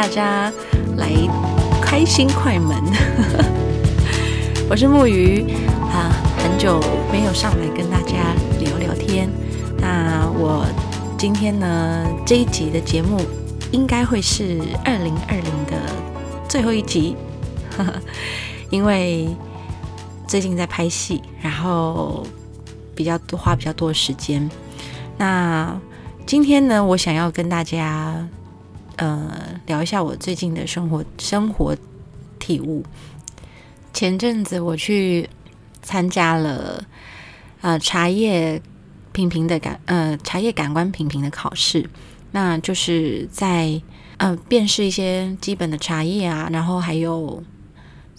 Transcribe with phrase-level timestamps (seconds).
[0.00, 0.52] 大家，
[0.96, 1.10] 来
[1.82, 2.80] 开心快门。
[4.70, 5.44] 我是木鱼
[5.90, 6.80] 啊，很久
[7.10, 9.28] 没有上来跟大家聊聊天。
[9.78, 10.64] 那我
[11.18, 13.20] 今天呢这一集的节目
[13.72, 15.92] 应该会是二零二零的
[16.48, 17.16] 最后一集，
[18.70, 19.28] 因为
[20.28, 22.24] 最近在拍戏，然后
[22.94, 24.48] 比较多花比较多的时间。
[25.16, 25.76] 那
[26.24, 28.14] 今天呢，我想要跟大家
[28.98, 31.76] 呃聊一下我最近的生活生活
[32.38, 32.84] 体悟。
[33.92, 35.28] 前阵子我去
[35.82, 36.84] 参加了
[37.62, 38.60] 呃茶叶
[39.12, 41.88] 品评的感呃茶叶感官品评的考试，
[42.32, 43.80] 那就是在
[44.18, 47.42] 呃辨识一些基本的茶叶啊，然后还有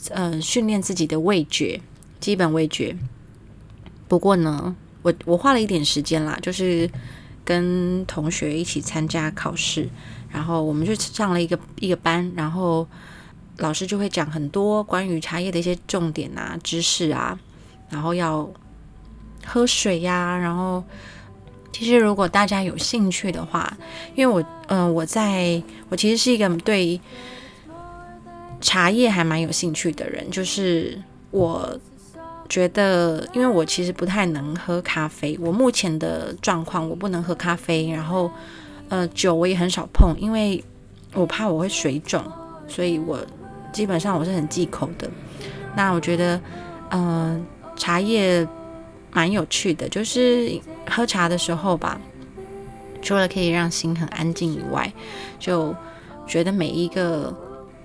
[0.09, 1.79] 呃训练自己的味觉，
[2.19, 2.95] 基本味觉。
[4.07, 6.89] 不过呢，我我花了一点时间啦，就是
[7.45, 9.87] 跟同学一起参加考试，
[10.31, 12.87] 然后我们就上了一个一个班，然后。
[13.61, 17.37] 老师就会讲很多关于茶叶的一些重点啊、知识啊，
[17.89, 18.49] 然后要
[19.45, 20.37] 喝水呀。
[20.37, 20.81] 然后，
[21.73, 23.77] 其实如果大家有兴趣的话，
[24.15, 27.01] 因为我，嗯，我在我其实是一个对
[28.61, 30.31] 茶叶还蛮有兴趣的人。
[30.31, 30.97] 就是
[31.29, 31.77] 我
[32.47, 38.31] 觉得，因为我其实不太能喝咖啡，我目前的状况我不能喝咖啡，然后，
[38.89, 40.63] 呃，酒我也很少碰，因为
[41.13, 42.23] 我怕我会水肿，
[42.67, 43.19] 所以我。
[43.71, 45.07] 基本上我是很忌口的。
[45.75, 46.41] 那我觉得，
[46.89, 47.45] 嗯，
[47.75, 48.45] 茶叶
[49.11, 52.01] 蛮有趣的，就是喝茶的时候吧，
[52.99, 54.91] 除了可以让心很安静以外，
[55.37, 55.75] 就
[56.25, 57.31] 觉得每一个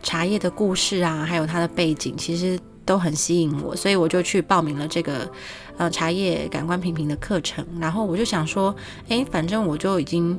[0.03, 5.31] 茶叶的故事啊，还有它的背景，其实都很吸引我，所以我就去报名了这个
[5.77, 7.63] 呃茶叶感官品评的课程。
[7.79, 8.75] 然后我就想说，
[9.09, 10.39] 诶，反正我就已经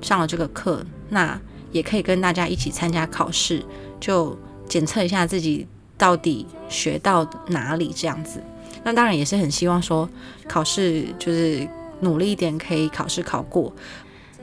[0.00, 1.40] 上了这个课，那
[1.72, 3.64] 也可以跟大家一起参加考试，
[4.00, 4.38] 就。
[4.68, 5.66] 检测一下自己
[5.96, 8.38] 到底学到哪里这样子，
[8.84, 10.06] 那当然也是很希望说
[10.46, 11.66] 考试就是
[12.00, 13.72] 努力一点可以考试考过。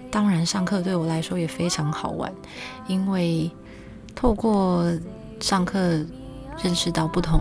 [0.09, 2.33] 当然上课对我来说也非常好玩，
[2.87, 3.51] 因为
[4.15, 4.91] 透过
[5.39, 5.79] 上课
[6.63, 7.39] 认识到不同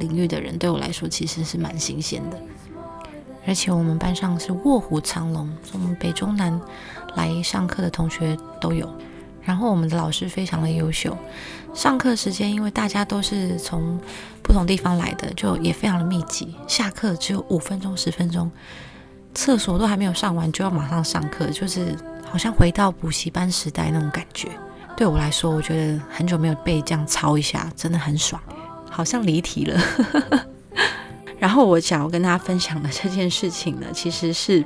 [0.00, 2.42] 领域的人，对我来说其实是蛮新鲜的。
[3.46, 6.60] 而且我们班上是卧虎藏龙，从北中南
[7.14, 8.88] 来上课的同学都有。
[9.42, 11.14] 然后我们的老师非常的优秀，
[11.74, 14.00] 上课时间因为大家都是从
[14.42, 16.54] 不同地方来的，就也非常的密集。
[16.66, 18.50] 下课只有五分钟、十分钟，
[19.34, 21.94] 厕所都还没有上完就要马上上课，就是
[22.24, 24.48] 好像回到补习班时代那种感觉。
[24.96, 28.40] 对我来说，我觉得很久没有被这样操一下，真的很爽。
[28.90, 29.78] 好像离题了。
[31.44, 34.64] 然后我想要跟大家分享的这件事情呢，其实是。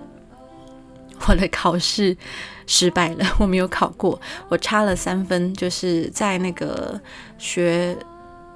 [1.27, 2.17] 我的考试
[2.65, 4.19] 失败了，我没有考过，
[4.49, 6.99] 我差了三分，就是在那个
[7.39, 7.99] 学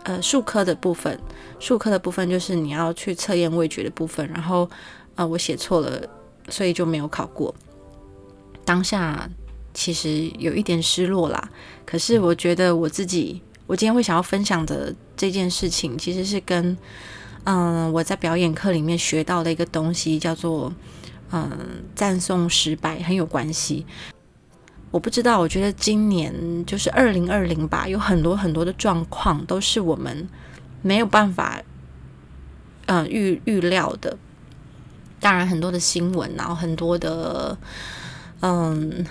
[0.05, 1.19] 呃数科的部分，
[1.59, 4.71] 数科的部分就是你要去测验味觉的部分，然后
[5.16, 6.00] 呃我写错了，
[6.49, 7.53] 所以就没有考过。
[8.65, 9.28] 当下
[9.75, 11.50] 其实有一点失落啦，
[11.84, 16.78] 可是我觉得我自己，我今天会想要分享的这件事情，其实是跟
[17.45, 20.73] 嗯我在表演课里面学到的一个东西叫做。
[21.35, 23.87] 嗯，赞颂失败很有关系。
[24.91, 26.31] 我不知道，我觉得今年
[26.67, 30.29] 就是二零二零吧，有很多很多的状况都是我们
[30.83, 31.63] 没有办法
[32.85, 34.19] 嗯预预料的。
[35.21, 37.56] 当然，很多的新闻，然后很多的
[38.41, 39.06] 嗯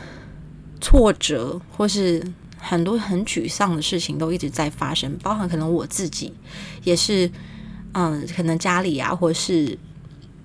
[0.79, 2.23] 挫折，或是
[2.59, 6.31] 很多很沮丧的事情都一直在发生，包含可能我自己
[6.83, 7.31] 也是，
[7.93, 9.77] 嗯，可能家里啊，或是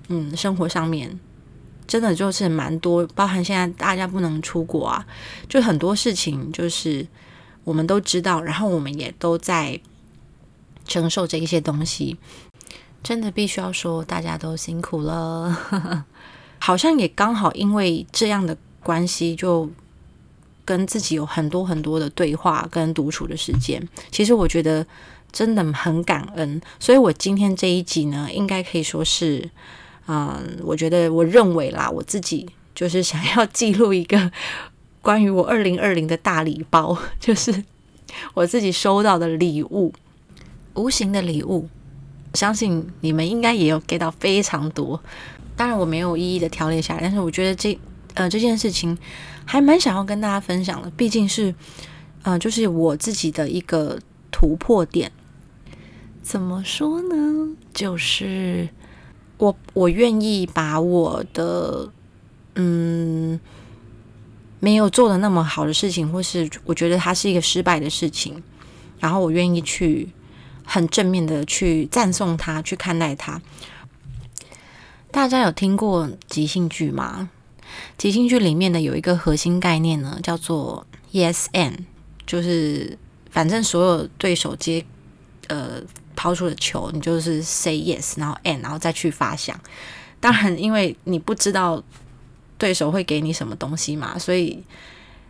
[0.07, 1.19] 嗯生活上面。
[1.87, 5.07] 真的就是蛮多，包含现在大家不能出国啊，
[5.47, 7.07] 就很多事情就是
[7.63, 9.79] 我们都知道，然后我们也都在
[10.85, 12.17] 承受这一些东西。
[13.01, 16.03] 真的必须要说，大家都辛苦了。
[16.59, 19.69] 好像也刚好因为这样的关系，就
[20.65, 23.81] 跟自己有很多很多的对话跟独处的时间。
[24.11, 24.85] 其实我觉得
[25.31, 29.49] 真的很感恩，所以我今天这一集呢，应该可以说是。
[30.09, 34.31] 嗯，我觉得，我认为啦，我自己就是想要记录一个
[35.03, 37.65] 关于我二零二零的大礼包， 就是
[38.33, 39.93] 我自己收到的礼物，
[40.75, 41.67] 无形的礼物。
[42.33, 44.97] 相信你们应该也有 get 到非常多。
[45.57, 47.77] 当然，我没有一一的条列下来，但是我觉得这
[48.13, 48.97] 呃这件事情
[49.43, 51.53] 还蛮想要跟大家分享的，毕竟是
[52.23, 53.99] 呃就是我自己的一个
[54.37, 55.11] 突破点。
[56.21, 57.55] 怎么说呢？
[57.73, 58.69] 就是。
[59.39, 61.91] 我我愿意把我的
[62.55, 63.39] 嗯
[64.59, 68.41] 没有做的那么好的事情，或是我觉得它是一个失败的事情，
[68.99, 70.09] 然后我愿意去
[70.65, 73.39] 很正面的去赞颂它，去看待它。
[75.11, 77.29] 大家有听过即兴剧吗？
[77.95, 81.85] 即兴剧里面的有一个核心概念呢，叫做 Yes and，
[82.25, 82.97] 就是
[83.37, 84.83] 反正所有对手接
[85.45, 85.79] 呃
[86.15, 89.59] 抛出的球，你就是 Say Yes，然后 And，然后再去发想。
[90.19, 91.83] 当然，因为你不知道。
[92.59, 94.17] 对手会给你什么东西嘛？
[94.17, 94.63] 所以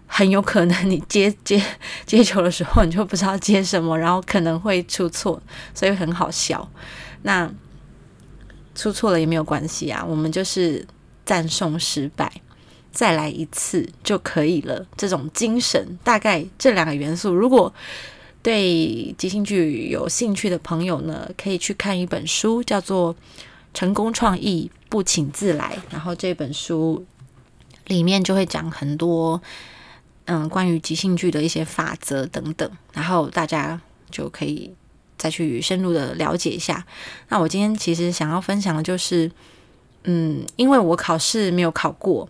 [0.05, 1.61] 很有可能你接接
[2.05, 5.41] 接球的时候，你就不知道接什么，然后可能会出错，
[5.73, 6.71] 所以很好笑。
[7.23, 7.51] 那
[8.73, 10.87] 出错了也没有关系啊，我们就是
[11.25, 12.31] 赞颂失败，
[12.97, 14.83] 再来一次就可以了。
[14.97, 17.71] 这种精神，大概这两个元素，如果
[18.41, 23.13] 对即兴剧有兴趣的朋友呢，可以去看一本书，叫做
[23.71, 27.05] 《成功创意不请自来》，然后这本书。
[27.85, 29.41] 里面就会讲很多，
[30.25, 33.79] 嗯，关于即兴剧的一些法则等等，然后大家
[34.11, 34.73] 就可以
[35.17, 36.85] 再去深入的了解一下。
[37.29, 39.31] 那我今天其实想要分享的就是，
[40.03, 42.27] 嗯，因为我考试没有考过，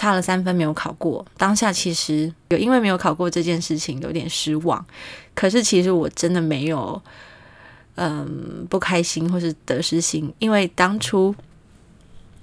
[0.00, 4.82] 差了三分没有考过，当下其实有因为没有考过这件事情有点失望，
[5.34, 7.02] 可是其实我真的没有，
[7.96, 11.34] 嗯，不开心或是得失心，因为当初。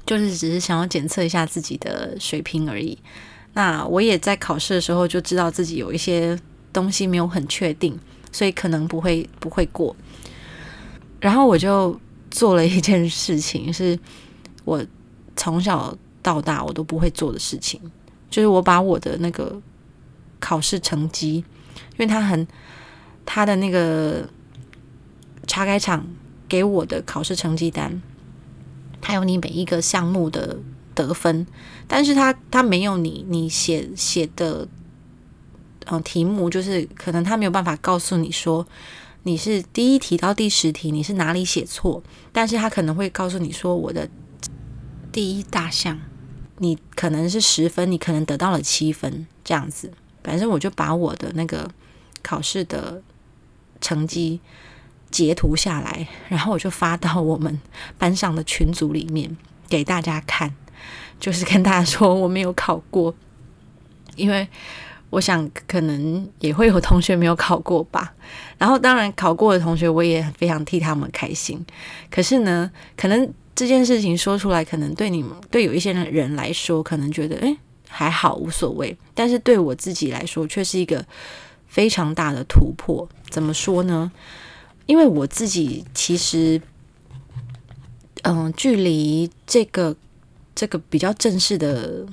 [0.06, 2.98] 就是只是想要检测一下自己的水平而已。
[3.56, 6.40] 那我也在考试的时候就知道自己有一些
[6.72, 8.00] 东西没有很确定，
[8.32, 9.94] 所以可能不会不会过。
[11.20, 12.00] 然后我就
[12.32, 14.00] 做了一件事情，是
[14.64, 14.82] 我
[15.36, 15.94] 从小
[16.28, 17.80] 到大我都不会做的事情，
[18.30, 19.62] 就是我把我的那个
[20.42, 22.46] 考试成绩，因为他很
[23.26, 24.28] 他的那个
[25.48, 26.06] 查改场
[26.50, 28.02] 给我的考试成绩单。
[29.00, 30.58] 他有你每一个项目的
[30.94, 31.48] 得分，
[31.88, 34.68] 但是他他没有你你写写的，
[35.86, 38.68] 嗯，题目就是可能他没有办法告诉你说
[39.24, 42.04] 你是第一题到第十题你是哪里写错，
[42.34, 44.10] 但是他可能会告诉你说我的
[45.10, 45.98] 第一大项
[46.58, 49.92] 你可能是十分，你可能得到了七分这样子，
[50.24, 51.70] 反正我就把我的那个
[52.22, 53.02] 考试的
[53.82, 54.40] 成绩。
[55.10, 57.62] 截图下来，然后我就发到我们
[57.98, 59.38] 班上的群组里面
[59.70, 60.54] 给大家看，
[61.18, 63.16] 就是跟大家说我没有考过，
[64.18, 64.46] 因为
[65.10, 68.14] 我想可能也会有同学没有考过吧。
[68.58, 71.66] 然后当然考过的同学，我也非常替他们开心。
[72.12, 77.58] 可是呢，可能这件事情说出来，可能对你们对有一些人来说，可能觉得诶
[77.90, 81.04] 还好无所谓，但是对我自己来说，却是一个
[81.66, 83.10] 非常大的突破。
[83.32, 84.12] 怎么说呢？
[84.86, 86.62] 因为我自己其实，
[88.22, 89.96] 嗯，距离这个
[90.54, 92.06] 这个比较正式的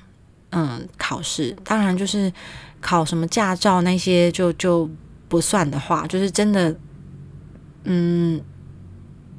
[0.50, 2.32] 嗯考试，当然就是
[2.80, 4.88] 考什么驾照那些就就
[5.28, 6.74] 不算的话，就是真的，
[7.84, 8.40] 嗯，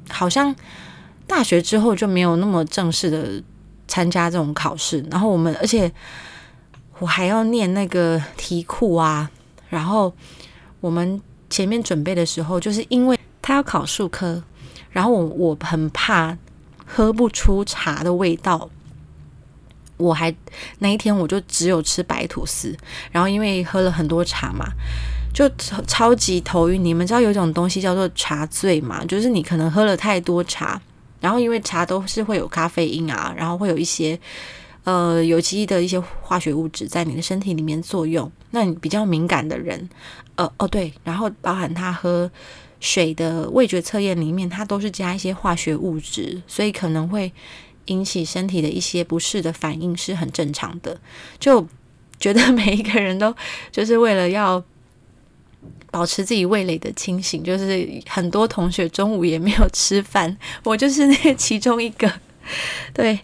[0.08, 0.54] 好像
[1.26, 3.42] 大学之后就没有那么正式的
[3.86, 5.04] 参加这种考试。
[5.10, 5.90] 然后我们，而且
[6.98, 9.30] 我还要念那个题库啊，
[9.68, 10.12] 然后
[10.80, 13.18] 我们前面准备的时候，就是因为。
[13.42, 14.42] 他要考数科，
[14.90, 16.36] 然后我我很怕
[16.84, 18.68] 喝不出茶的味道，
[19.98, 20.34] 我还
[20.80, 22.76] 那一天我就只有吃白吐司，
[23.12, 24.66] 然后因为喝了很多茶嘛，
[25.32, 25.48] 就
[25.86, 26.84] 超级头晕。
[26.84, 29.04] 你们知道有一种东西叫做茶醉嘛？
[29.04, 30.82] 就是你可能喝了太多茶，
[31.20, 34.18] 然后因为茶都是会有咖啡因啊，然后会有一些
[34.84, 38.30] 呃有机的一些化学物质在你的身体里面作用。
[38.50, 39.88] 那你比较敏感的人，
[40.36, 42.30] 呃哦对，然后包含他喝。
[42.78, 47.32] 水的味觉测验里面，它都是加一些化学物质，所以可能会
[47.86, 50.96] 引起身体的一些不适的反应，是很正常的。
[51.40, 51.66] 就
[52.20, 53.34] 觉得每一个人都
[53.72, 54.62] 就是为了要
[55.90, 62.12] 保持自己味蕾的清醒，就是很多同学中午也没有吃饭， 我就是那其中一个。
[62.94, 63.18] 对，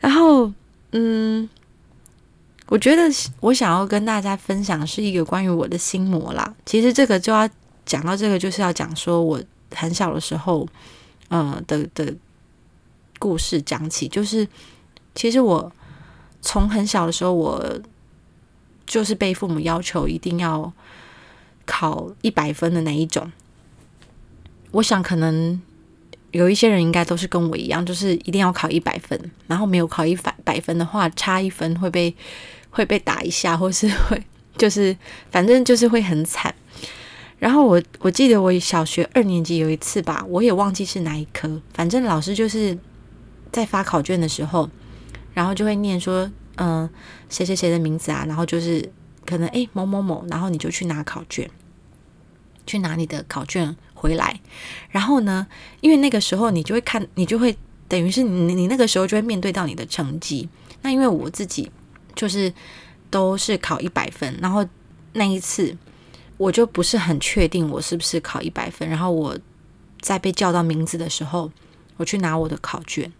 [0.00, 0.52] 然后
[0.92, 1.48] 嗯，
[2.66, 3.02] 我觉得
[3.40, 6.54] 我想要跟大家分享是一个关于我的心魔啦。
[6.64, 7.48] 其实这个就要。
[7.86, 9.40] 讲到这个，就是要讲说我
[9.72, 10.66] 很小的时候，
[11.28, 12.12] 呃的的
[13.20, 14.44] 故事讲起，就是
[15.14, 15.70] 其实我
[16.42, 17.80] 从很小的时候，我
[18.88, 20.72] 就是被父母要求一定要
[21.66, 23.30] 考一百分的那一种。
[24.70, 25.60] 我想可能
[26.30, 32.14] 有一些人应该都是跟我一样，就是一定要考一百分，然后没有考一百百分的话，差一分会被
[32.70, 34.22] 会被打一下，或是会
[34.56, 34.96] 就是
[35.30, 36.54] 反正就是会很惨。
[37.38, 42.76] 然后我我记得我小学二年级有一次吧，我也忘记是哪一科，反正老师就是
[43.52, 44.68] 在发考卷的时候，
[45.34, 46.88] 然后就会念说：“嗯，
[47.28, 48.90] 谁谁谁的名字啊，然后就是
[49.26, 51.50] 可能诶某某某，然后你就去拿考卷，
[52.66, 54.40] 去拿你的考卷回来，
[54.88, 55.46] 然后呢，
[55.82, 57.54] 因为那个时候你就会看，你就会
[57.88, 60.48] 等于是你你那个时候就会面对到你的成绩。
[60.82, 61.70] 那因为我自己
[62.14, 62.52] 就是
[63.10, 64.64] 都是考一百分，然后
[65.14, 65.76] 那一次
[66.36, 69.36] 我就不是很确定我是不是考一百分，然后我
[70.00, 71.50] 在被叫到名字的时候，
[71.96, 73.12] 我去拿我的考卷，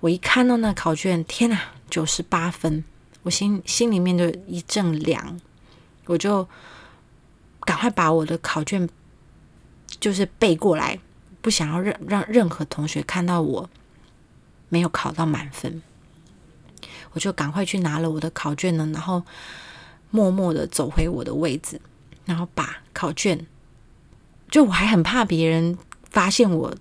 [0.00, 1.58] 我一看到那考卷，天哪！
[1.90, 2.84] 九十八分，
[3.22, 5.38] 我心心里面就一阵凉，
[6.06, 6.48] 我就
[7.60, 8.88] 赶快把我的考卷
[10.00, 10.98] 就是背过来，
[11.42, 13.68] 不想要让让任何同学看到我
[14.70, 15.82] 没有考到满分，
[17.12, 19.22] 我就赶快去拿了我的考卷呢，然后
[20.10, 21.78] 默默的走回我的位置，
[22.24, 23.46] 然后把考卷，
[24.50, 25.76] 就我还很怕别人
[26.08, 26.74] 发现我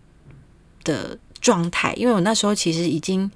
[0.85, 3.29] 的状态，因为我那时候其实已经。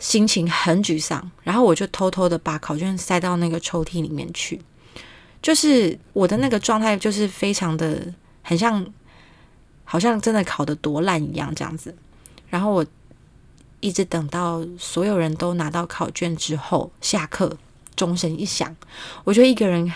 [0.00, 4.60] 心情很沮丧，然后我就偷偷的把考卷塞到那个抽屉里面去，
[5.40, 8.84] 就是我的那个状态，就是非常的很像，
[9.84, 11.94] 好像真的考的多烂一样这样子。
[12.48, 12.84] 然后我
[13.80, 17.56] 一直等到所有人都拿到考卷之后，下课
[17.94, 18.74] 钟声一响，
[19.24, 19.92] 我就一个人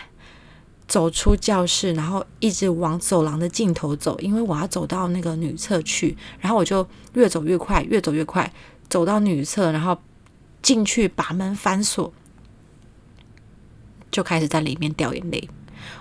[0.87, 6.15] 走出教室，然后一直往走廊的尽头走，因为我要走到那个女厕去。
[6.39, 8.53] 然后我就越走越快，越走越快。
[8.88, 9.99] 走到女厕，然后
[10.62, 12.12] 进去把门反锁，
[14.11, 15.49] 就开始在里面掉眼泪。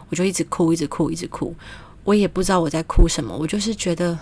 [0.09, 1.55] 我就一直哭，一直哭，一直哭。
[2.03, 4.17] 我也不知道我在哭什么，我就是觉得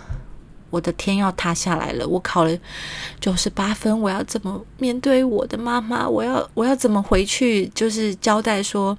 [0.70, 2.06] 我的天要塌下来了。
[2.06, 2.58] 我考了
[3.20, 6.08] 九十八分，我要怎么面对我的妈妈？
[6.08, 7.66] 我要我要怎么回去？
[7.74, 8.96] 就是交代说，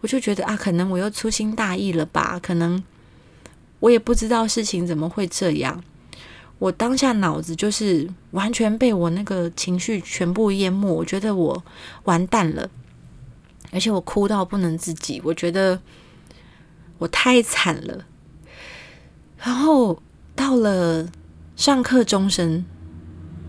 [0.00, 2.40] 我就觉得啊，可能我又粗心大意了吧？
[2.42, 2.82] 可能
[3.80, 5.84] 我也不知道事情怎么会这样。
[6.58, 11.62] 我当下脑子就是完全被我那个情绪全部淹没，我觉得我
[12.04, 12.70] 完蛋了，
[13.72, 15.78] 而且我哭到不能自己，我觉得
[16.96, 18.06] 我太惨了。
[19.36, 20.02] 然后
[20.34, 21.06] 到了
[21.56, 22.64] 上课钟声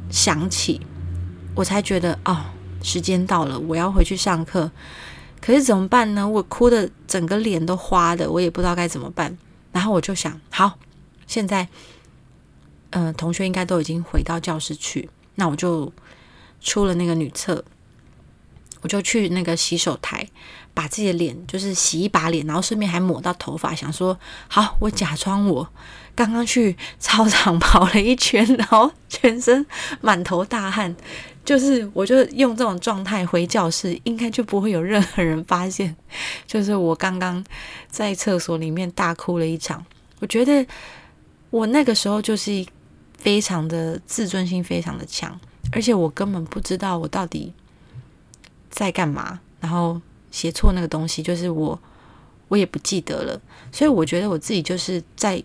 [0.09, 0.81] 响起，
[1.55, 2.47] 我才觉得哦，
[2.83, 4.69] 时间到了，我要回去上课。
[5.39, 6.27] 可是怎么办呢？
[6.27, 9.37] 我哭的整个脸都花的，我也不知道该怎么办。
[9.71, 10.77] 然后我就想，好，
[11.25, 11.69] 现在。
[12.91, 15.91] 嗯，同学应该都已经回到教室去，那我就
[16.61, 17.63] 出了那个女厕，
[18.81, 20.25] 我就去那个洗手台，
[20.73, 24.17] 把自己的脸就是洗一把脸，然后顺便还抹到头发，想说
[24.47, 25.67] 好，我假装我
[26.15, 29.65] 刚刚去操场 跑了一圈，然后全身
[29.99, 30.95] 满头大汗，
[31.43, 35.93] 就是我就用这种状态回教室，应该就不会有任何人发现，
[36.47, 37.43] 就是我刚刚
[37.89, 39.85] 在厕所里面大哭了一场。
[40.19, 40.65] 我觉得
[41.49, 42.65] 我那个时候就是。
[43.17, 45.37] 非常的自尊心非常的强，
[45.71, 47.51] 而且我根本不知道我到底
[48.69, 49.99] 在干嘛，然后
[50.31, 51.77] 写错那个东西，就是我
[52.47, 55.43] 我也不记得了，所以我觉得我自己就是在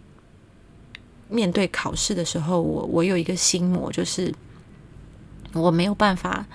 [1.29, 4.33] 面对考试的时候，我我有一个心魔，就是
[5.55, 6.47] 我没有办法，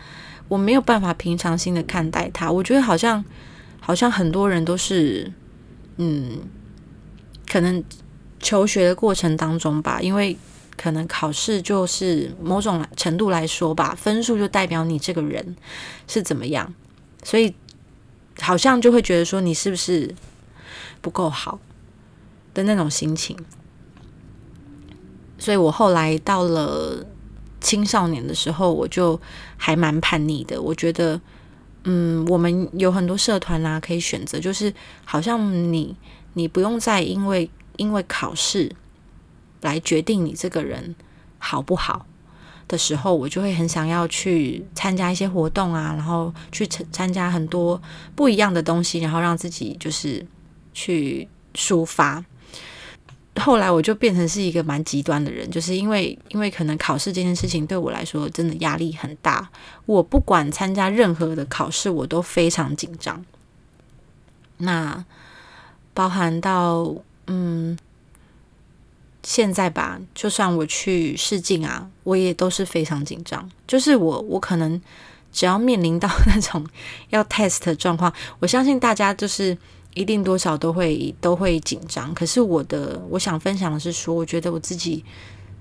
[0.47, 2.51] 我没有办法平常心的看待它。
[2.51, 3.25] 我觉得好像
[3.79, 5.33] 好像很多人都是，
[5.97, 6.41] 嗯，
[7.49, 7.83] 可能
[8.39, 10.37] 求学的过程当中吧，因为。
[10.77, 15.55] 可能考试就是某种程度来说吧，分数就代表你这个人
[16.07, 16.71] 是怎么样，
[17.23, 17.53] 所以
[18.39, 20.13] 好像就会觉得说你是不是
[21.01, 21.59] 不够好
[22.53, 23.35] 的那种心情。
[25.39, 27.05] 所以我后来到了
[27.59, 29.19] 青少年的时候，我就
[29.57, 30.61] 还蛮叛逆的。
[30.61, 31.19] 我觉得，
[31.85, 34.73] 嗯，我们有很多社团啊，可以选择，就是
[35.05, 35.95] 好像你
[36.33, 38.71] 你不用再因为因为考试。
[39.61, 40.95] 来决定你这个人
[41.39, 42.05] 好不好
[42.67, 47.81] 的时候，我就会很想要去参加一些活动啊，然后去参参加很多
[48.15, 50.25] 不一样的东西，然后让自己就是
[50.73, 52.23] 去抒发。
[53.39, 59.49] 后来我就变成是一个蛮极端的人，就是因为因为可能考试这件事情对我来说真的压力很大，
[59.85, 63.23] 我不管参加任何的考试，我都非常紧张。
[64.57, 65.05] 那
[65.93, 66.93] 包含到
[67.27, 67.77] 嗯。
[69.23, 73.49] 现在吧，就算我去试镜啊，我也都是非常紧张。
[73.67, 74.81] 就是我，我可能
[75.33, 76.65] 只要面临到那种
[77.09, 79.57] 要 test 的状况，我相信大家就是
[79.95, 82.13] 一定多少都会都会紧张。
[82.13, 85.03] 可是我的，我想分享的是说，我觉得我自己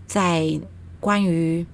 [0.07, 0.61] 在
[1.01, 1.67] 关于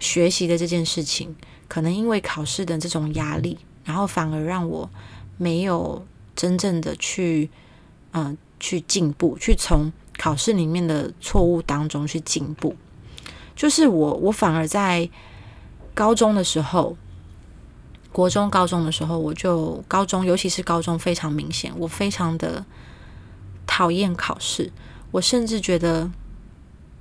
[0.00, 1.34] 学习的这件事情，
[1.68, 4.88] 可能因为考试的这种压力，然后反而让我
[5.36, 7.50] 没有真正的去
[8.12, 9.92] 嗯去进步，去从。
[10.18, 12.76] 考试里面的错误当中去进步，
[13.56, 15.08] 就是我，我反而在
[15.94, 16.96] 高中的时候，
[18.12, 22.66] 国中、高中的时候，我就高中，尤其是高中非常明显，我非常的
[23.66, 24.72] 讨厌考试。
[25.12, 26.10] 我甚至觉得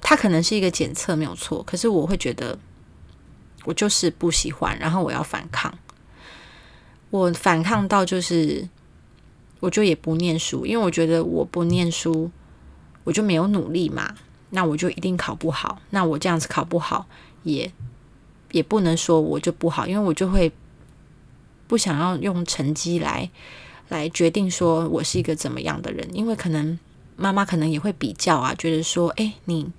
[0.02, 2.58] 它可能是一个检测没有错，可是我会觉得
[3.66, 5.78] 我就是不喜欢，然后我要反抗。
[7.10, 8.68] 我反抗到就是，
[9.60, 12.30] 我就也不念书，因为我觉得我不念书，
[13.08, 14.14] 我就没有努力嘛，
[14.50, 15.82] 那我就一定考不好。
[15.92, 17.08] 那我这样子考不好，
[17.44, 17.72] 也
[18.52, 20.52] 也不能说我就不好，因为我就会
[21.68, 23.30] 不想要用成绩来
[23.88, 26.78] 来决定说我是一个怎么样的人，因为可能
[27.16, 29.72] 妈妈可能也会比较啊，觉得说，哎，你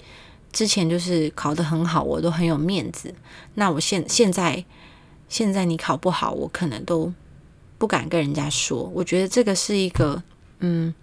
[0.51, 3.15] 之前就是考得很好，我都很有面子，
[3.55, 4.65] 那我现现在。
[5.31, 7.13] 现在你考不好，我可能都
[7.77, 8.91] 不敢跟人家说。
[8.95, 10.23] 我觉得这个是一个
[10.61, 10.95] 嗯，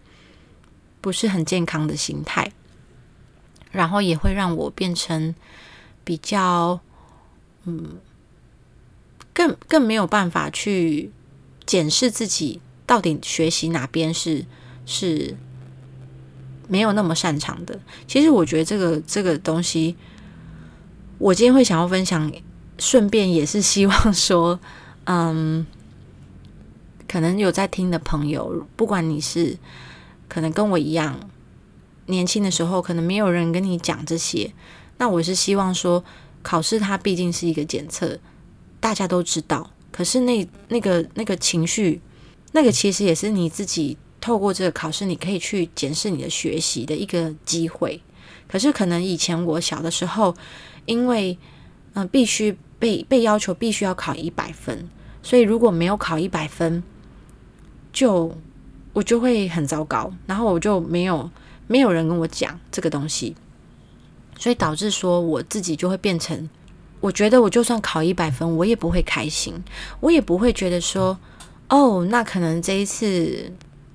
[1.05, 2.51] 不是很健康的心态，
[3.71, 5.35] 然后也会让我变成
[6.03, 6.79] 比较
[7.65, 8.00] 嗯，
[9.31, 11.12] 更更没有办法去
[11.63, 14.47] 检视自己到底学习哪边是
[14.88, 15.38] 是
[16.67, 17.79] 没有那么擅长的。
[18.07, 19.95] 其实我觉得这个这个东西，
[21.19, 22.31] 我今天会想要分享。
[22.79, 24.59] 顺便也是希望说，
[25.05, 25.63] 嗯，
[27.07, 29.55] 可能有在听的朋友，不管你是
[30.27, 31.29] 可能跟我一样
[32.08, 34.53] 年轻的时候，可能没有人跟你讲这些，
[34.98, 36.03] 那我是希望说，
[36.41, 38.20] 考试它毕竟是一个检测，
[38.79, 39.72] 大家都知道。
[39.91, 42.01] 可是那那个那个情绪，
[42.51, 48.01] 那个其实也是你自己透过这个考试，你可以去检视你的学习的一个机会。
[48.48, 50.35] 可是可能以前我小的时候，
[50.85, 51.38] 因为
[51.94, 52.57] 嗯必须。
[52.77, 54.90] 被被要求必须要考一百分，
[55.24, 56.83] 所以如果没有考一百分，
[57.94, 58.35] 就
[58.96, 61.29] 我就会很糟糕，然后我就没有
[61.68, 63.36] 没有人跟我讲这个东西，
[64.40, 66.50] 所以导致说我自己就会变成，
[67.01, 69.62] 我觉得我就算考一百分，我也不会开心，
[70.00, 71.20] 我也不会觉得说，
[71.68, 73.51] 哦，那可能这一次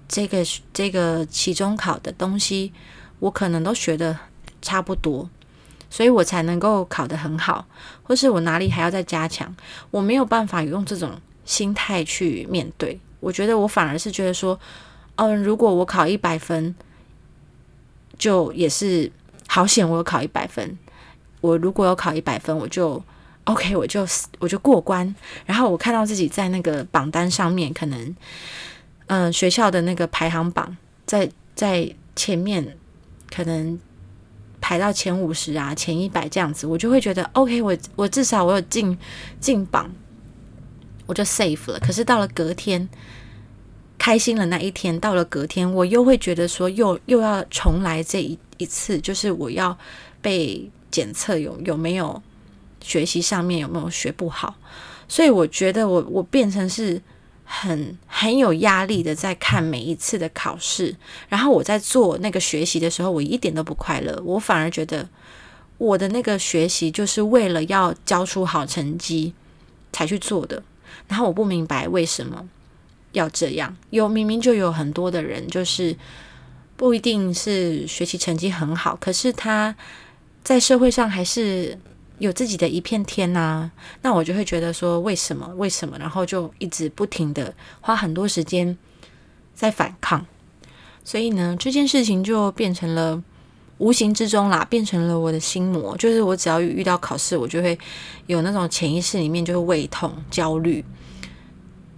[0.06, 2.74] 这个这个期中考的东西，
[3.20, 4.18] 我可能都学的
[4.60, 5.30] 差不多。
[5.92, 7.66] 所以我才能够考得很好，
[8.04, 9.56] 或是我哪里还要再加强，
[9.90, 13.00] 我没有办法用这种心态去面对。
[13.18, 14.56] 我觉得我反而是觉得说，
[15.20, 16.74] 嗯，如果我考一百分，
[18.16, 19.12] 就也是
[19.46, 20.78] 好险，我有考一百分。
[21.42, 23.02] 我如果有考一百分，我就
[23.44, 24.06] OK，我就
[24.38, 25.14] 我就过关。
[25.44, 28.16] 然后我看到自己在那个榜单上面，可能
[29.08, 32.76] 嗯学校的那个排行榜在在前面，
[33.30, 33.78] 可能。
[34.62, 38.96] 排到前五十啊，前一百这样子，我就会觉得 OK，我我至少我有进
[39.40, 39.90] 进榜，
[41.06, 41.80] 我就 safe 了。
[41.80, 42.86] 可是到了隔天，
[44.00, 49.76] 开心了那一天，到了隔天，我又会觉得说，又又要重来这一一次，就是我要
[50.22, 52.22] 被检测有有没有
[52.80, 54.54] 学习上面有没有学不好，
[55.06, 57.02] 所以我觉得我我变成是。
[57.52, 60.94] 很很有压力的在看每一次的考试，
[61.28, 65.08] 然后我在做那个学习的时候，我一点都不快乐，我反而觉得
[65.76, 69.34] 我的那个学习就是为了要交出好成绩
[69.90, 70.62] 才去做的，
[71.08, 72.48] 然后我不明白为什么
[73.12, 73.76] 要这样。
[73.90, 75.96] 有明明就有很多的人，就是
[76.76, 79.74] 不一定是学习成绩很好，可是他
[80.42, 81.78] 在社会上还是。
[82.20, 83.70] 有自己的一片天呐，
[84.02, 88.76] 那我就会觉得说为什么为什么，然后就一直不停的花很多时间
[89.54, 90.26] 在反抗，
[91.02, 93.22] 所以呢，这件事情就变成了
[93.78, 95.96] 无形之中啦，变成了我的心魔。
[95.96, 97.78] 就是我只要遇到考试，我就会
[98.26, 100.84] 有那种潜意识里面就会胃痛、焦虑。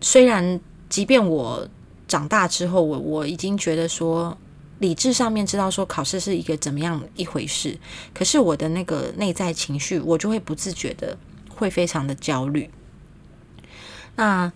[0.01, 0.61] 虽然
[0.93, 1.67] 即便我
[2.07, 4.37] 长大之后，我我已经觉得说。
[4.79, 7.79] 理智上面知道说考试是一个怎么样一回事，
[8.13, 11.17] 可是我的那个内在情绪，我就会不自觉的
[11.49, 12.69] 会非常的焦虑。
[14.17, 14.53] 那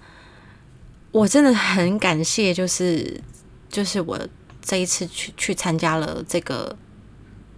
[1.13, 3.21] 我真的很感谢，就是
[3.69, 4.19] 就是我
[4.61, 6.77] 这一次去去参加了这个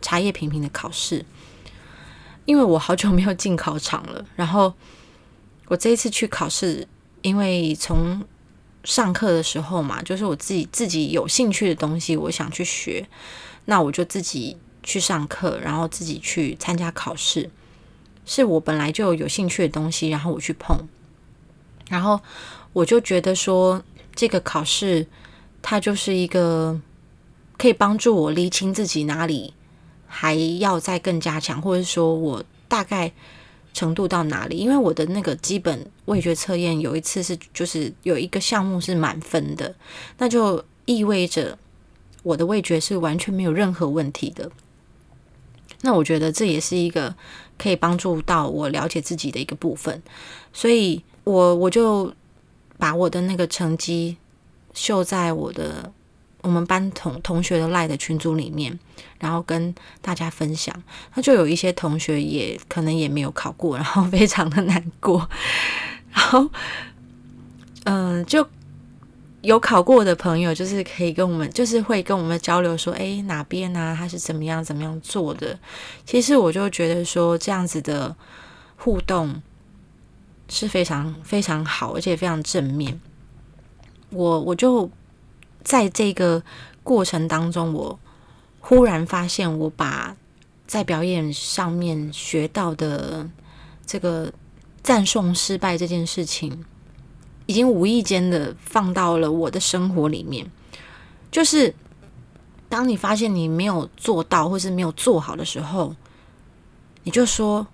[0.03, 1.25] 茶叶品评的考试，
[2.45, 4.23] 因为我好久没有进考场了。
[4.37, 4.75] 然后
[5.69, 6.87] 我这一次去考试，
[7.23, 8.23] 因为从
[8.85, 13.07] 上课的时候嘛，就是我自己自己有兴趣的东西，我想去学，
[13.67, 17.51] 那我就自己去上课，然后自己去参加考试，
[18.25, 20.77] 是我本来就有兴趣的东西，然后我去碰，
[21.89, 22.21] 然后
[22.73, 23.83] 我就觉得说，
[24.15, 25.07] 这个考试
[25.61, 26.81] 它就是一个
[27.59, 29.53] 可以帮助我理清自己哪里
[30.07, 33.13] 还要再更加强，或者说我大概。
[33.73, 34.57] 程度到哪里？
[34.57, 39.75] 因为我的那个基本味觉测验有一次是就是有一个项目是满分的，
[40.19, 41.59] 那就意味着
[42.23, 44.51] 我的味觉是完全没有任何问题的。
[45.83, 47.15] 那我觉得这也是一个
[47.57, 50.03] 可以帮助到我了解自己的一个部分，
[50.53, 52.13] 所以我我就
[52.79, 54.17] 把我的那个成绩
[54.75, 55.93] 秀在我的
[56.43, 58.79] 我们班同同学的赖的群组里面，
[59.19, 60.75] 然后跟大家分享。
[61.15, 65.29] 那就有一些同学也可能也没有考过，然后非常的难过。
[66.13, 66.49] 然后，
[67.85, 68.47] 嗯，就
[69.43, 75.59] 有考过的朋友，就是可以跟我们，就是会跟我们交流说，哎，哪边啊，他是怎么样怎么样做的。
[76.05, 78.17] 其实我就觉得说，这样子的
[78.77, 79.43] 互动。
[80.51, 82.99] 是非常非常好，而且非常正面。
[84.09, 84.91] 我我就
[85.69, 86.43] 在这个
[86.83, 88.01] 过程当中，我
[88.59, 90.17] 忽然发现，我把
[90.67, 93.29] 在表演上面学到的
[93.85, 94.33] 这个
[94.83, 96.65] 赞颂失败这件事情，
[97.45, 100.51] 已经无意间的放到了我的生活里面。
[101.31, 101.75] 就是
[102.71, 105.95] 当你发现你没有做到，或是没有做好的时候，
[107.03, 107.67] 你就说。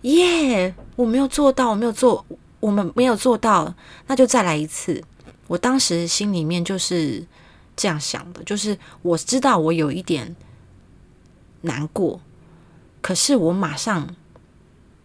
[0.00, 0.74] 耶！
[0.96, 2.26] 我没有做到，我没有做，
[2.60, 3.74] 我们没有做到，
[4.06, 5.02] 那就再来一次。
[5.46, 7.26] 我当时心里面就是
[7.76, 10.34] 这样想的，就是我知道我有一点
[11.62, 12.20] 难过，
[13.00, 14.14] 可是我马上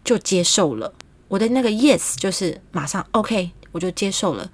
[0.04, 0.94] 就接受了。
[1.28, 4.50] 我的那个 yes 就是马上 OK，我就接受了。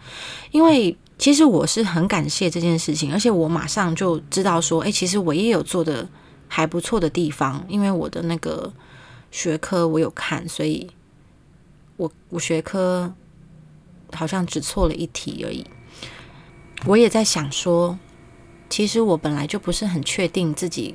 [0.51, 6.09] 因为其实我是很感谢这件事情，而且我马上就知道说，哎，其实我也有做的
[6.49, 8.73] 还不错的地方，因为我的那个。
[9.29, 10.89] 学科我有看，所以
[11.97, 13.13] 我我学科
[14.13, 15.67] 好像只错了一题而已。
[16.85, 17.99] 我也在想说，
[18.69, 20.95] 其实我本来就不是很确定自己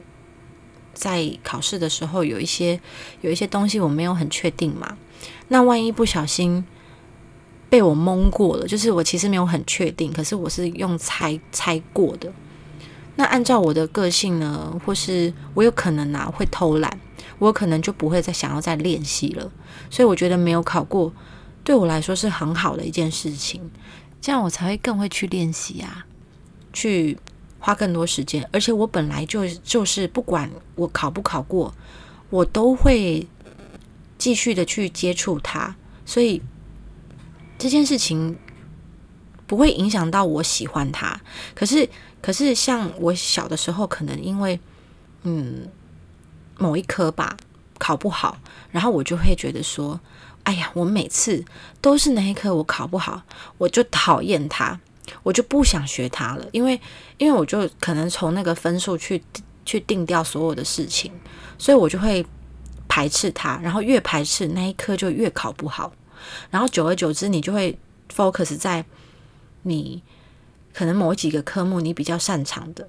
[0.93, 2.79] 在考试的时候有一些
[3.21, 4.97] 有一些东西我没有很确定嘛。
[5.49, 6.63] 那万一不小心
[7.69, 12.31] 被我蒙过了，就是我其实没有很确定，可是我是用猜猜过的。
[13.15, 16.99] 那按照我的个性呢，或是我有可能啊会偷懒。
[17.37, 19.51] 我可能就不会再想要再练习了，
[19.89, 21.11] 所以我觉得没有考过
[21.63, 23.71] 对我来说是很好的一件事情，
[24.21, 26.05] 这样我才会更会去练习啊，
[26.71, 27.17] 去
[27.59, 28.47] 花更多时间。
[28.53, 31.73] 而且我本来就就是不管我考不考过，
[32.29, 33.27] 我都会
[34.17, 36.41] 继续的去接触它，所以
[37.57, 38.37] 这件事情
[39.47, 41.19] 不会影响到我喜欢它。
[41.55, 41.89] 可是，
[42.21, 44.59] 可是像我小的时候，可能因为
[45.23, 45.67] 嗯。
[46.57, 47.35] 某一科吧
[47.79, 48.37] 考不好，
[48.69, 49.99] 然后我就会觉得说
[50.43, 51.43] ：“哎呀，我每次
[51.79, 53.21] 都是那一科我考不好，
[53.57, 54.79] 我就讨厌它，
[55.23, 56.45] 我就不想学它了。
[56.51, 56.79] 因为，
[57.17, 59.23] 因为我就可能从那个分数去
[59.65, 61.11] 去定掉所有的事情，
[61.57, 62.25] 所以我就会
[62.87, 63.59] 排斥它。
[63.61, 65.93] 然后越排斥那一科就越考不好。
[66.49, 67.77] 然后久而久之，你就会
[68.13, 68.83] focus 在
[69.63, 70.01] 你
[70.73, 72.87] 可能某几个科目你比较擅长的。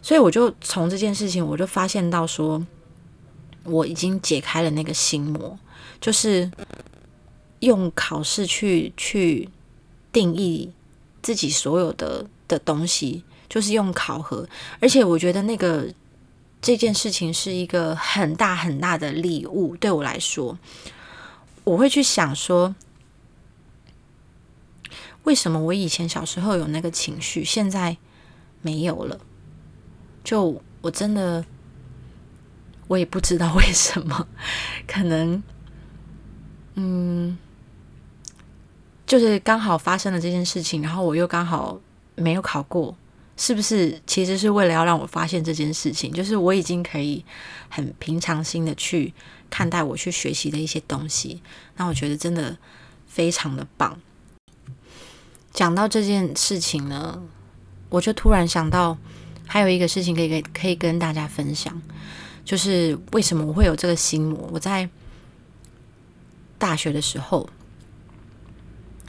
[0.00, 2.64] 所以我就从这件事情，我就发现到说。
[3.64, 5.56] 我已经解开了那个心魔，
[6.00, 6.50] 就是
[7.62, 9.48] 用考试去去
[10.12, 10.70] 定义
[11.22, 14.48] 自己所有的的东西，就是用考核。
[14.80, 15.92] 而且我觉得那个
[16.60, 20.56] 这件事情是一个很大很大的礼物，对我来说，
[21.64, 22.74] 我会去想说，
[25.24, 27.96] 为什么我以前小时候有那个情绪，现在
[28.60, 29.18] 没有了？
[30.22, 31.44] 就我真的。
[32.88, 34.26] 我也不知道为什么，
[34.86, 35.42] 可能，
[36.74, 37.38] 嗯，
[39.12, 41.78] 就是刚好发生了这件事情，然后我又刚好
[42.14, 42.96] 没有考过，
[43.36, 44.00] 是不是？
[44.06, 47.22] 其实是为了要让我发现这件事情，就是我已经可以
[47.68, 49.12] 很平常心的去
[49.50, 51.42] 看待我去学习的一些东西，
[51.76, 52.56] 那我觉得真的
[53.06, 53.98] 非常的棒。
[55.52, 57.22] 讲到这件事情呢，
[57.90, 58.96] 我就突然想到
[59.46, 61.82] 还有一个事情可以可可以跟大家分享。
[62.46, 64.48] 就是为什么我会有这个心魔？
[64.54, 64.88] 我在
[66.56, 67.46] 大学的时候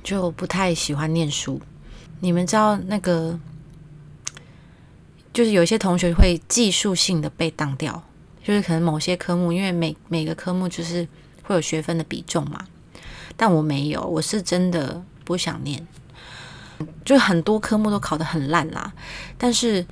[0.03, 1.61] 就不太喜欢念书。
[2.19, 3.39] 你们知道那个，
[5.33, 8.03] 就是有些同学会技术性的被当掉，
[8.43, 11.07] 就是可能某些科目，因为每每个科目就是
[11.43, 12.65] 会有学分的比重嘛。
[13.35, 15.87] 但我没有，我是真的不想念，
[17.03, 18.93] 就很多科目都考得很烂啦。
[19.37, 19.85] 但是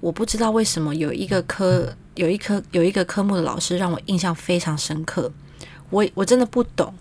[0.00, 1.96] 我不知道为什么有一个科。
[2.16, 5.30] 有一科有一个科目的老师让我印象非常深刻，
[5.90, 6.94] 我我真的不懂，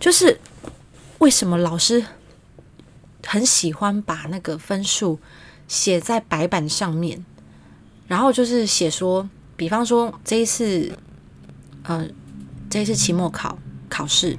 [0.00, 0.40] 就是
[1.22, 2.04] 为什么老师
[3.24, 5.20] 很喜欢把那个分数
[5.68, 7.24] 写在白板上面，
[8.08, 10.98] 然后就是写说，比方说这一次，
[11.84, 12.08] 呃，
[12.68, 13.56] 这一次期末考
[13.88, 14.36] 考试，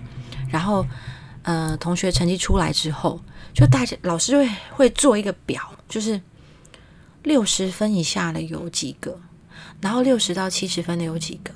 [0.50, 0.86] 然后
[1.44, 3.22] 呃，同学成绩出来之后，
[3.54, 6.22] 就大家老师会会做一个表，就是
[7.24, 9.22] 六十分以下的有几个。
[9.80, 11.54] 然后六十到七十分的有几个？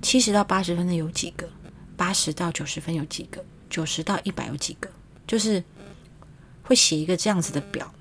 [0.00, 1.48] 七十到八十分的有几个？
[1.96, 3.44] 八十到九十分有几个？
[3.68, 4.90] 九十到一百有几个？
[5.26, 5.62] 就是
[6.62, 7.92] 会写一个这样子的表。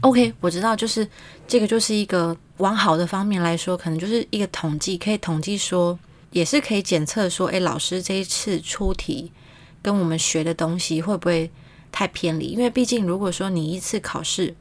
[0.00, 1.08] OK，我知道，就是
[1.46, 5.98] 这个就是一个往好的方面来说，可能就是一个统计，可以统计说，
[6.32, 9.32] 也是可以检测说，诶，老师这一次出题
[9.80, 11.50] 跟我们学的东西会不会
[11.92, 12.46] 太偏离？
[12.46, 14.54] 因为毕竟如果说你一次考试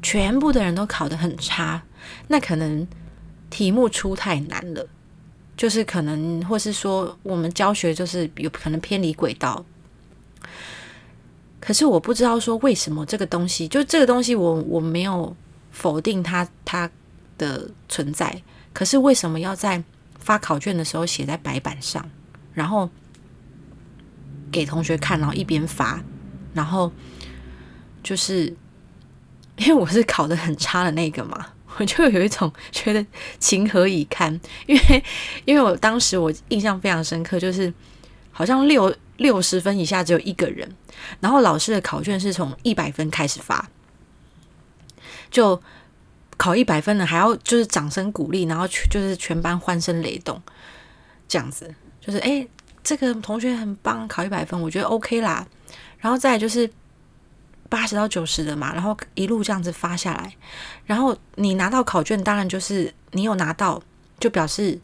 [0.00, 1.82] 全部的人都考得很差，
[2.28, 2.86] 那可能
[3.50, 4.86] 题目出太难了，
[5.56, 9.64] 就是可能或是说我们教学就是有可能偏离轨道。
[11.60, 15.36] 可是我不知道说为什么这个东西，就这个东西，我我没有
[15.70, 16.90] 否定它它
[17.38, 18.42] 的存在。
[18.72, 19.82] 可是为什么要在
[20.18, 22.10] 发考卷的时候写在白板上，
[22.52, 22.90] 然后
[24.50, 26.02] 给同学看，然后一边发，
[26.52, 26.90] 然后
[28.02, 28.56] 就是
[29.58, 31.46] 因为我是考的很差的那个嘛，
[31.78, 33.04] 我就有一种觉得
[33.38, 34.40] 情何以堪。
[34.66, 35.04] 因为
[35.44, 37.72] 因为我当时我印象非常深刻，就是
[38.30, 38.94] 好像六。
[39.18, 40.68] 六十分以下只有一个人，
[41.20, 43.68] 然后老师的考卷是从一百分开始发，
[45.30, 45.62] 就
[46.36, 50.42] 考一百分的还要就是掌声鼓励，然后就是全班欢声雷动，
[51.28, 52.44] 这样子就是哎，
[52.82, 55.46] 这个同学很棒，考一百分，我觉得 OK 啦。
[56.00, 56.68] 然后再就是
[57.72, 60.36] 八十到九十的嘛，然后一路这样子发下来，
[60.84, 63.82] 然后你拿到考卷，当然就是你有拿到，
[64.20, 64.78] 就表示。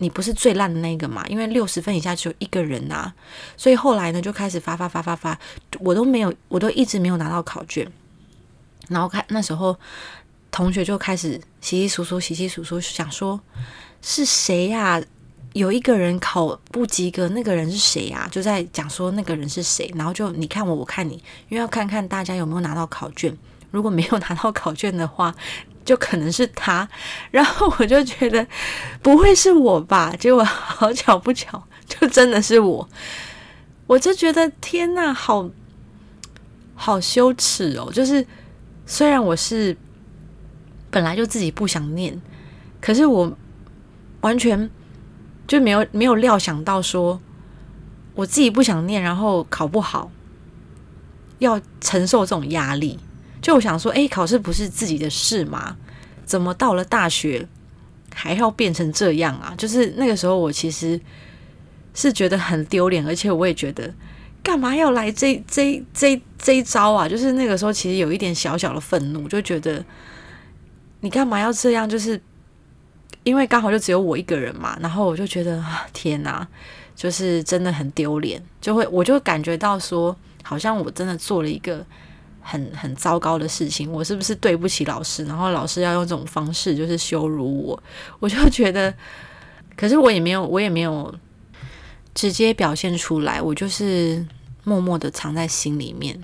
[0.00, 1.26] 你不是最烂的那个嘛？
[1.26, 3.12] 因为六十分以下只有一个人呐，
[3.56, 5.36] 所以后来呢就开始发发发发发，
[5.80, 7.84] 我都没有，我都一直没有拿到考卷。
[8.88, 9.76] 然后看那时候
[10.52, 13.40] 同学就开始稀稀疏疏、稀稀疏疏，想说
[14.00, 15.02] 是谁呀？
[15.58, 18.28] 有一个人考不及格，那个人是谁呀？
[18.30, 19.92] 就在讲说那个人是谁。
[19.96, 21.14] 然后就你看我，我看你，
[21.48, 23.36] 因为要看看大家有没有拿到考卷。
[23.72, 25.34] 如果没有拿到考卷的话，
[25.84, 26.88] 就可能是他，
[27.32, 28.46] 然后我就觉得
[29.02, 30.14] 不会是我吧？
[30.16, 32.88] 结果好巧不巧，就真的是我。
[33.88, 35.50] 我就觉得天哪，好
[36.76, 37.90] 好羞耻哦！
[37.92, 38.24] 就是
[38.86, 39.76] 虽然我是
[40.88, 42.22] 本来就自己不想念，
[42.80, 43.36] 可是我
[44.20, 44.70] 完全
[45.48, 47.20] 就没有没有料想到说
[48.14, 50.12] 我自己不想念，然后考不好，
[51.40, 53.00] 要承受这种压力。
[53.40, 55.76] 就我想说，哎，考试不是自己的事吗？
[56.24, 57.48] 怎么到了大学
[58.12, 59.54] 还要变成这样啊？
[59.56, 61.00] 就是那个时候，我其实
[61.94, 63.94] 是觉得很丢脸，而且我也觉得
[64.42, 67.08] 干嘛要来这这这这一招啊？
[67.08, 69.82] 就是那个时候，其实有一点小小的愤怒，就觉得
[71.00, 71.88] 你干嘛要这样？
[71.88, 72.20] 就是
[73.28, 75.62] 因为刚好就只有我一个人嘛，然后我就觉得
[75.92, 76.46] 天哪，
[76.96, 81.84] 就是真的很丢脸，就会我就感觉到说，好像我真的做了一个。
[82.40, 85.22] 很很糟糕的事情，我是不是对不起老师？
[85.26, 87.82] 然后老师要用这种方式就是羞辱我，
[88.20, 88.94] 我就觉得，
[89.76, 91.14] 可是我也没有，我也没有
[92.14, 94.24] 直接表现出来，我就是
[94.64, 96.18] 默默的藏在心里面，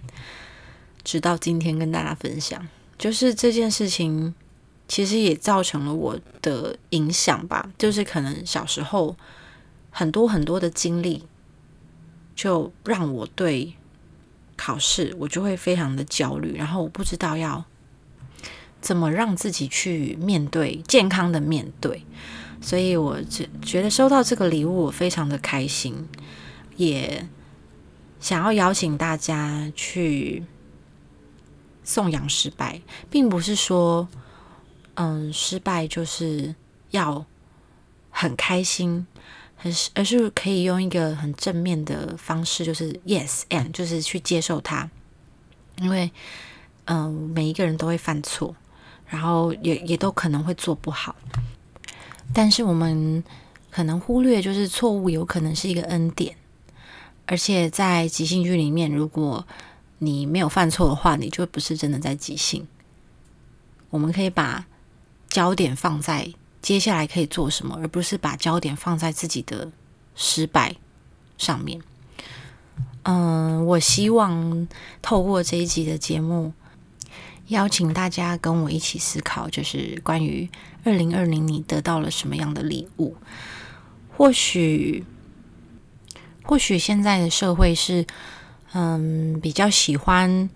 [1.03, 4.35] 直到今天跟大家分享，就是这件事情
[4.95, 9.17] 其实也造成了我的影响吧，就是可能小时候
[9.91, 11.25] 很多很多的经历，
[12.37, 13.75] 就让我对。
[14.57, 17.65] 考试我就会非常的焦虑，然后我不知道要
[18.81, 22.07] 怎么让自己去面对健康的面对，
[22.61, 26.07] 所以我觉觉得收到这个礼物我非常的开心，
[26.77, 27.29] 也
[28.21, 30.45] 想要邀请大家去
[31.83, 32.81] 颂扬失败，
[33.11, 34.07] 并不是说
[34.95, 36.55] 嗯失败就是
[36.91, 37.25] 要
[38.11, 39.07] 很开心。
[39.63, 44.91] 而是而是可以用一个很正面的方式，就是 yes and，就是去接受它，
[45.79, 46.11] 因为
[46.85, 48.55] 嗯，每一个人都会犯错，
[49.07, 51.17] 然后也也都可能会做不好，
[52.35, 53.25] 但是我们
[53.71, 56.37] 可能忽略，就是错误有可能是一个恩典，
[57.25, 59.47] 而且在即兴剧里面，如果
[60.01, 62.67] 你没有犯错的话，你就不是真的在即兴。
[63.89, 64.67] 我们可以把
[65.35, 66.33] 焦点放在。
[66.63, 69.73] 接下来可以做什么，而不是把焦点放在自己的
[70.15, 70.77] 失败
[71.37, 71.83] 上面。
[73.03, 74.69] 嗯，我希望
[75.03, 76.53] 透过这一集的节目，
[77.49, 80.49] 邀请大家跟我一起思考，就是关于
[80.85, 83.17] 二零二零你得到了什么样的礼物？
[84.17, 85.05] 或许，
[86.45, 88.07] 或许现在的社会是，
[88.73, 90.49] 嗯，比较喜欢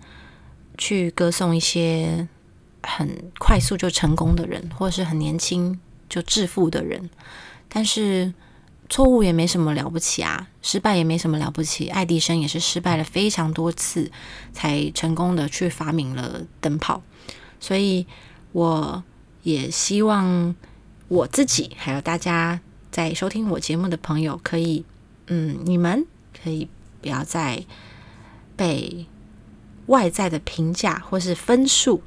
[0.77, 2.29] 去歌颂一些
[2.83, 5.79] 很快速就成功的人，或是很年轻。
[6.09, 7.07] 就致富的人，
[7.67, 8.33] 但是
[8.89, 11.87] 错误也没什么了不起啊，失败也没什么了不起。
[11.87, 14.11] 爱迪生也是失败了非常多次，
[14.51, 17.03] 才成功的去发明了灯泡。
[17.59, 18.07] 所以
[18.53, 19.03] 我
[19.43, 20.55] 也希望
[21.09, 24.83] 我自己还有大家在收听我节目的朋友，可以，
[25.27, 26.07] 嗯，你们
[26.43, 26.67] 可以
[27.03, 27.63] 不要再
[28.55, 29.05] 被
[29.85, 32.01] 外在的评价或是分数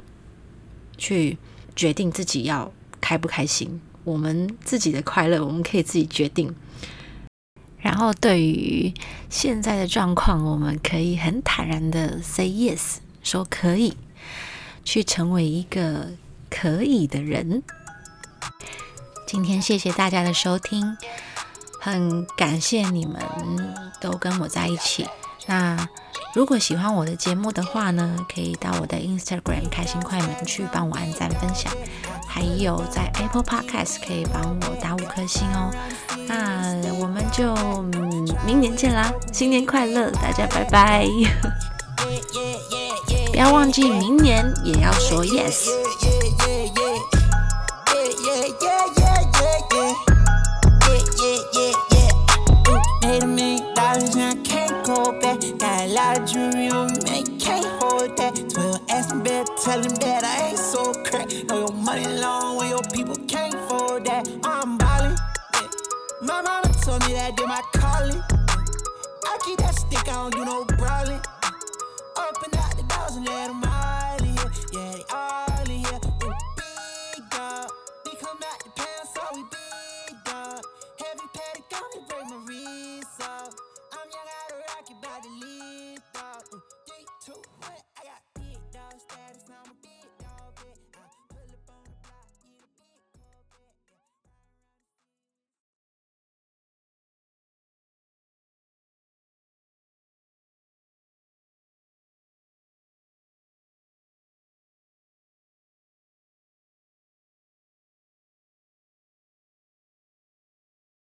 [0.97, 1.39] 去
[1.75, 3.81] 决定自己要开不开心。
[4.05, 6.55] 我们自己的快乐，我们可以自己决定。
[7.79, 8.95] 然后，对于
[9.29, 13.97] 现在的状况，我们可以很坦然的 say yes，说可以
[14.85, 16.11] 去成为一个
[16.49, 17.63] 可以的人。
[19.27, 20.97] 今天谢谢大家的收听，
[21.81, 23.21] 很感谢你们
[24.01, 25.07] 都跟我在一起。
[25.47, 25.89] 那
[26.35, 31.71] 如果喜欢我的节目的话呢，可以到我的 Instagram 开心快门去帮我按赞分享，
[32.27, 35.71] 还有在 Apple Podcast 可以帮我打五颗星哦。
[36.27, 37.55] 那我们就
[38.47, 41.07] 明年见啦，新年快乐，大家拜拜！
[43.31, 45.82] 不要忘记明年也要说 yes。
[59.65, 60.12] Tell him that